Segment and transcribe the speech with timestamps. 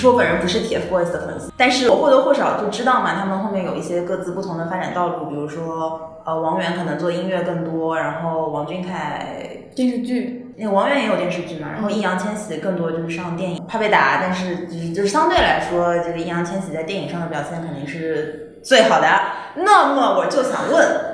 [0.00, 9.26] 说我本人不是 TFBOYS 的粉丝，但是我或多或少就知道嘛，他们后面有一些各自不同的发展道路，比如说呃王源可能做音乐更多，然后王俊凯
[9.76, 19.06] 电视剧，那王源也有电视剧嘛，然后易烊千玺更多就是上电影，怕被打，但是就是就是相对来说，这个易烊千玺在电影上的表现肯定是最好的。
[19.56, 21.10] 那么我就想问。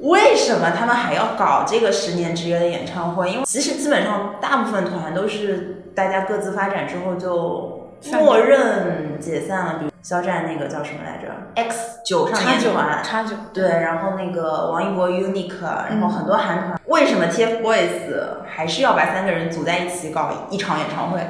[0.00, 3.30] 为什么他们还要搞这个十年之约的演唱会？
[3.30, 7.81] 因为其实基本上大部分团都是大家各自发展之后就
[8.12, 9.74] 默认解散了。
[9.78, 16.80] 比如肖战那个叫什么来着？X 九少年团，叉九对，然后那个王一博 Unique，然后很多韩团。
[16.86, 21.20] 为什么 TFBOYS 还是要把三个人组在一起搞一场演唱会？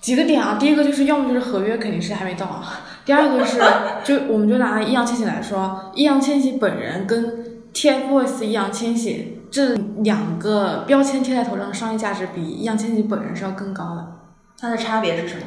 [0.00, 3.60] 几个点啊，第一个就是要么就是合约肯定是还没到啊， 第二个是
[4.04, 7.50] 就我们就拿易烊千玺来说，易烊千玺本人跟。
[7.72, 14.04] TFBOYS 易烊千玺这两个标签贴在头上的商业价值比易烊千玺本人是要更高的。
[14.60, 15.44] 它的差别是什么？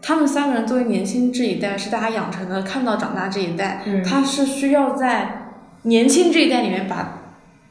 [0.00, 5.52] 他们三个人作为年轻这一代，是大家养成的看到长大这一代，他是需要在
[5.82, 7.22] 年轻这一代里面把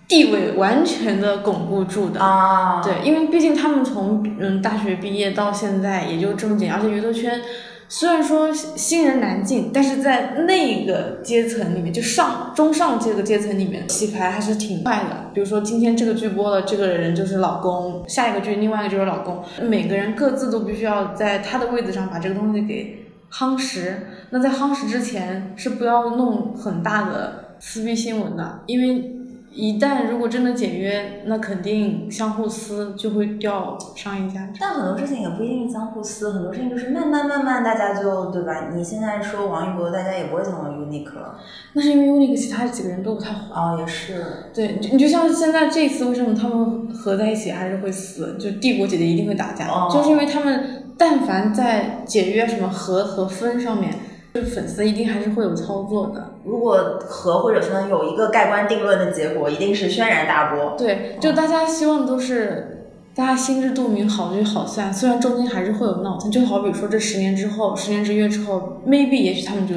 [0.07, 2.81] 地位完全的巩固住的啊。
[2.81, 7.41] 对，因为毕竟他们从嗯大学毕业到现在也就这么几年，而且娱乐圈。
[7.87, 15.31] 虽然说新人难进，但是在那个阶层里面，就上中上这个阶层里面洗牌还是挺快的。
[15.33, 19.43] 比如说今天这个剧播了，这个人就是老公；下一个剧另外一个就是老公。
[19.61, 24.07] 每个人各自都必须要在他的位子上把这个东西给夯实。
[24.31, 29.11] 那在夯实之前是不要弄很大的撕逼新闻的，因为。
[29.55, 34.59] 一旦如果真的解约，那肯定相互撕就会掉商业价值。
[34.59, 38.69] 但很多事情也不一定相互撕，很多事情就是慢慢慢慢，大家就对吧？
[38.75, 41.39] 你现在说王一博，大家也不会想到 Unique 了。
[41.71, 44.25] 那是因为 Unique 其他几个人都不太火啊，也是。
[44.53, 48.35] 对，你就像现在这次，为什么他们合在一起还是会撕？
[48.37, 53.93] 就帝国姐姐一定会打架，就是因为他们但凡在解约什么合和分上面。
[54.35, 56.33] 就粉丝一定还是会有操作的。
[56.43, 60.75] 如果和或者分有一个盖棺定论的结果，一定是轩然大波。
[60.77, 64.93] 对，就大家希望都是大家心知肚明，好聚好散。
[64.93, 69.75] 虽然中间还是会有闹腾，就好比说这十年之后，十年之约之后，maybe 也许他们就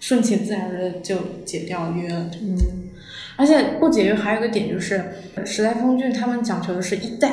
[0.00, 2.24] 顺其自然的就解掉约了。
[2.40, 2.56] 嗯。
[3.36, 5.00] 而且不解约还有一个点就是，
[5.44, 7.30] 时代峰峻他们讲求的是一代。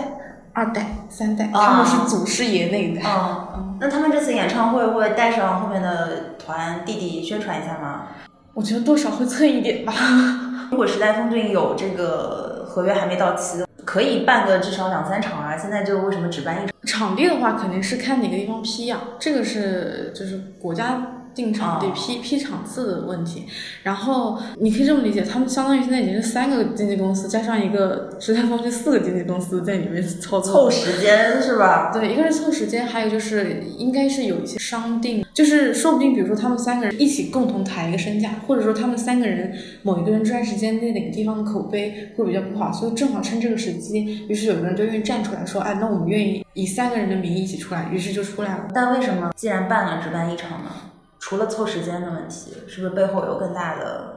[0.52, 3.02] 二代、三代，他们是祖师爷那一代。
[3.06, 8.08] 嗯，那他们这次演唱会会带上后面的团弟弟宣传一下吗？
[8.56, 9.94] 我觉得多少会蹭一点吧。
[10.72, 15.56] 如果时代峰峻有这个合约还没到期，可以办个至少两三场啊。
[15.56, 17.10] 现在就为什么只办一场？
[17.10, 21.00] 场地的话，肯定是看哪个地方批呀，这个是就是国家。
[21.40, 23.46] 定场得批批场次的问题，
[23.84, 31.92] 然后你可以这么理解，他们相当于现在已经是三个经纪公司加上一个时代峰峻四个经纪公司在里面操作凑时间是吧？
[31.94, 48.68] 对，一个是凑时间，还有就是应该是有一些商定，就是说不定比如说他们三个人一起共同抬一个身价，或者说他们三个人某一个人这段时间在哪个地方的口碑会比较不好，所以正好趁这个时机，于是有个人就愿意站出来说，哎，那我们愿意以三个人的名义一起出来，于是就出来了。
[48.74, 50.72] 但为什么既然办了只办一场呢？
[51.20, 54.16] 除了凑时间的问题，是不是背后有更大的？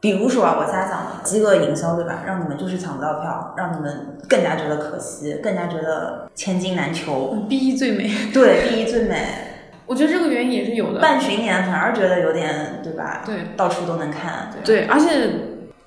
[0.00, 2.24] 比如说啊，我瞎想的，饥饿营销，对吧？
[2.26, 7.46] 让你们就是抢不到票，让你们更加觉得可惜，更加觉得千金难求。
[7.48, 9.26] 第一最美，对，第一最美。
[9.86, 11.00] 我觉得这个原因也是有的。
[11.00, 13.22] 办巡演反而觉得有点，对吧？
[13.24, 14.50] 对，到处都能看。
[14.62, 15.30] 对，而且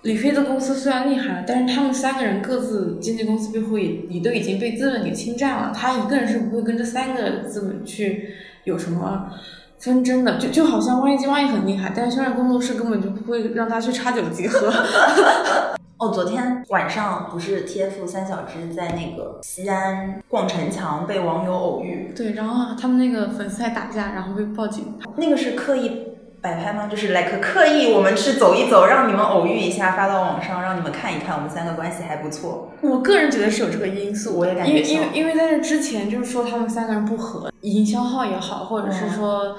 [0.02, 9.32] 李飞的公司虽然厉害，但是他们三个人各自经纪公司背后也也都已经被资本给侵占了，他一个人是不会跟这三个资本去有什么。
[9.80, 14.72] 纷争的，就就好像万一金万一很厉害，但是现在工作室根本就不会让他去插酒集合。
[16.00, 24.94] 哦，昨天晚上不是 TF 三小只在那个西安逛城墙被网友偶遇，对，然后他们那个粉丝还打架，然后被报警。
[25.16, 26.07] 那个是刻意
[26.42, 26.88] 摆拍吗？
[26.88, 32.72] 就是来刻刻意我们去走一走，让你们偶遇一下，发到网上，让你们看一看我们三个关系还不错。
[32.82, 39.56] 我个人觉得是有这个因素，我也感觉因为因为因为在这之前就是说他们三个人不和，营销号也好，或者是说。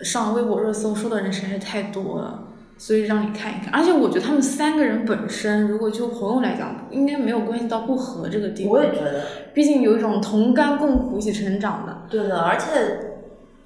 [0.00, 2.42] 上微博热搜说的人实在是太多了，
[2.76, 3.72] 所以让你看一看。
[3.72, 8.72] 而且我觉得他们三个人本身，如果就朋友来讲，应该没有关系到不和这个地步。
[8.72, 9.22] 我也觉得，
[9.54, 12.02] 毕竟有一种同甘共苦、一起成长的。
[12.10, 12.66] 对的，而且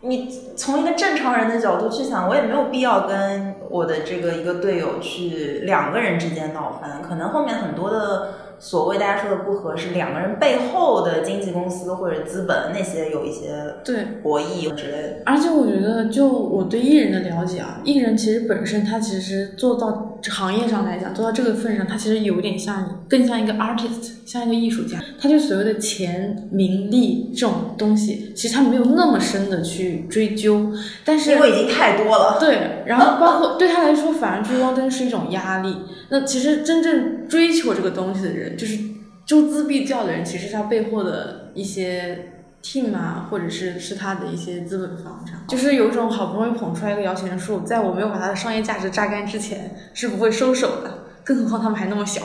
[0.08, 7.02] 你从一个正常人的角度去想，我也没有必要跟我的这个一个队友去两个人之间闹翻。
[7.02, 15.16] 可能后面很多的所谓大家说的不合，是两个人背后的经纪公司或者资本那些有一些对博弈之类的。
[15.26, 24.98] 而且我觉得，就我对艺人的了解啊，艺人其实本身他其实做到行业上来讲，做到这个份上，他其实有点像，更像一个 artist，像一个艺术家。
[25.20, 30.72] 他就所谓的钱、名利这种东西，其实他没有那么深的去追究，
[31.04, 32.38] 但是因为已经太多了。
[32.40, 35.76] 对，然后包括对他来说，反而追光灯是一种压力。
[36.08, 38.78] 那其实真正追求这个东西的人，就是
[39.24, 42.32] 周资必较的人，其实他背后的一些
[42.66, 50.90] team 啊，或者是是他的一些资本方，这样就是有一种好不容易捧出来一个摇钱树，在我没有把它的商业价值榨干之前，是不会收手的。
[51.22, 52.22] 更何况他们还那么小。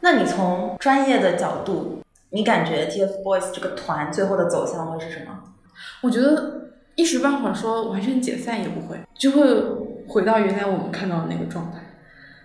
[0.00, 5.32] 那你从专业的角度，你感觉 TFBOYS 这个团最后的走向会是什么？
[6.02, 9.42] 我觉得一时半会儿说完全解散也不会，就会
[10.06, 11.78] 回到原来我们看到的那个状态。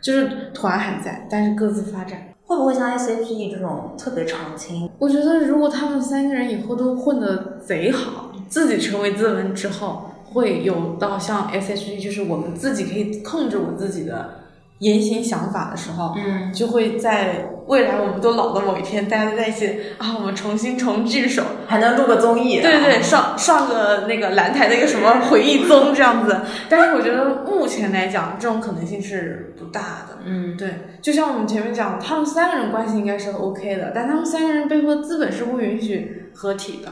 [0.01, 2.28] 就是团还在，但是各自发展。
[2.49, 4.89] 会不会像 SHE 这种特别长青？
[4.97, 14.31] 我觉得如果他们三个人以后都混得贼好，自己成为自文之后，会有到像 SHE，就是我们自己可以控制我自己的。
[14.79, 19.67] 言行想法的时候，嗯，就会在未来我们都老的某一天，大家都在一起
[19.97, 26.41] 啊，我们重新重聚首，还能录个综艺，对对，上上个那个蓝台的一个什么回忆综这样子。
[26.69, 30.19] 但是我觉得目前来讲，这种可能性是不大的。
[30.25, 30.69] 嗯，对，
[31.01, 36.89] 就像我们前面讲，他们三个人关系应该是 OK 的，但他们三个人背后的资本是不允许合体的，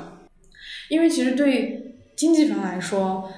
[0.90, 3.30] 因为其实对经济方来说。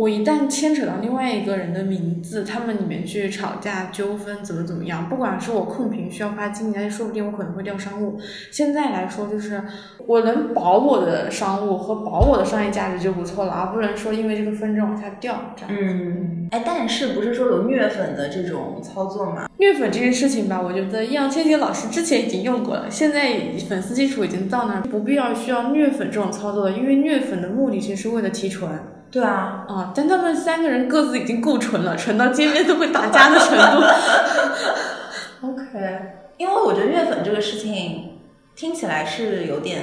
[0.00, 8.18] 我一旦牵扯到另外一个人的名字，他们里面去吵架纠纷怎么怎么样，不管是我控评需要花精力，说不定我可能会掉商务。
[8.50, 9.62] 现在来说，就是
[10.06, 15.70] 我能保我的商务和保我的商业价值就不错了，而不能说因为这个纷争往下掉这样。
[15.78, 19.50] 嗯，哎，但是不是说有虐粉的这种操作吗？
[19.58, 23.38] 虐粉这件事情吧，我觉得易烊千玺老师之前已经用过了，现在
[23.68, 28.70] 粉丝基础已经到那儿，不必要需要虐粉这种操作了，因为虐粉的目的其实是为了提纯。
[29.10, 33.84] 对啊，啊，但他们三个人各自已经够纯了，纯到见面都会打架的程度。
[35.48, 35.64] OK，
[36.36, 38.20] 因为我觉得虐粉这个事情
[38.54, 39.82] 听起来是有点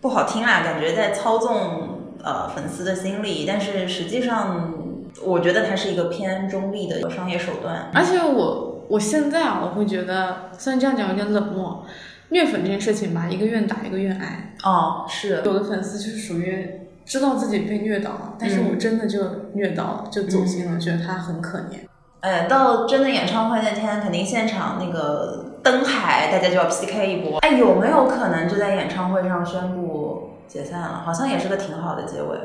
[0.00, 4.74] 不好听啦，感觉在操纵呃粉丝的心理，但是实际上
[5.22, 7.88] 我觉得它是一个偏中立的商业手段。
[7.94, 11.86] 而且我我现在啊，我会觉得虽然这样讲有点冷漠，
[12.30, 14.54] 虐粉这件事情吧，一个愿打一个愿挨。
[14.64, 16.80] 哦，是有的粉丝就是属于。
[17.06, 19.20] 知道自己被虐到了，但是我真的就
[19.54, 21.86] 虐到了，就走心了，觉得他很可怜。
[22.20, 27.38] 哎，到真的演唱会那天，肯定现场那个灯海，大家就要 PK 一波。
[27.38, 31.02] 哎，有没有可能就在演唱会上宣布解散了？
[31.04, 32.36] 好像也是个挺好的结尾。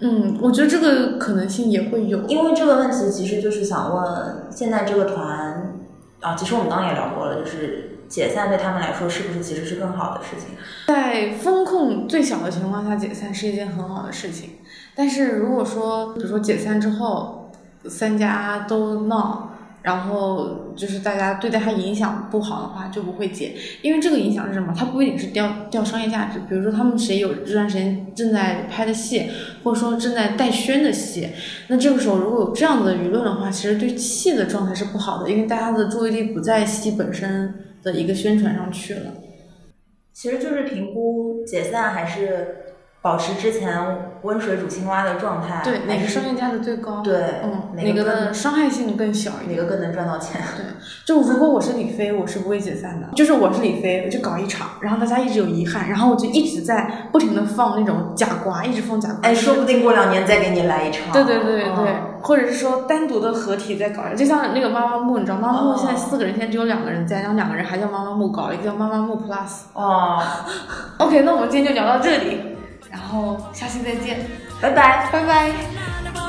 [0.00, 5.74] 嗯，我觉得这个可能性也会有，因为这个问题其实就是想问，现在这个团
[6.22, 7.90] 啊，其实我们刚刚也聊过了，就是。
[8.12, 10.48] 解散对他们来说是不是其实是更好的事情？
[10.86, 14.50] 在风控最小的情况下解散是一件很好的事情，
[14.94, 17.50] 但是如果说，比如说解散之后，
[17.86, 19.51] 三家都闹。
[19.82, 23.52] 然后就是大家对待他影响不好的话，就不会解，
[23.82, 24.72] 因为这个影响是什么？
[24.76, 26.38] 它不一定是掉掉商业价值。
[26.48, 29.28] 比如说他们谁有这段时间正在拍的戏，
[29.64, 31.28] 或者说正在带宣的戏，
[31.68, 37.52] 那这个时候如果有这样的舆论的话，其实对戏的状态是不好的，因为大家的注意力不在戏本身
[37.82, 39.12] 的一个宣传上去了。
[40.12, 42.58] 其实就是评估解散还是。
[43.02, 47.02] 保持之前温水煮青蛙的状态，对哪个商业价值最高？
[47.02, 49.58] 对，嗯，哪个的伤害性更小一点？
[49.58, 50.40] 哪个更能赚到钱？
[50.56, 50.64] 对，
[51.04, 53.08] 就如果我是李飞，我是不会解散的。
[53.16, 59.18] 就是我是李飞，我就搞一场，然后大家一直有遗憾，然后我就一直在不停的放那种假瓜，一直放假瓜。
[59.22, 61.12] 哎，说不定过两年再给你来一场。
[61.12, 69.62] 对对对对，或者是说单独的合体再搞就像那个妈妈木，你知道妈妈木现在四个人，现在只有两个人在，然后两个人还叫妈妈木，搞了一个叫妈妈木 Plus。
[69.72, 70.22] 哦，
[70.98, 72.51] OK，那我们今天就聊到这里。
[73.12, 74.26] 然后下期再见，
[74.58, 76.21] 拜拜，拜拜。